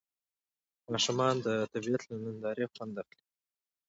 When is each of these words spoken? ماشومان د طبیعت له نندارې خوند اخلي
ماشومان 0.91 1.35
د 1.45 1.47
طبیعت 1.73 2.01
له 2.09 2.15
نندارې 2.23 2.65
خوند 2.73 2.93
اخلي 3.01 3.23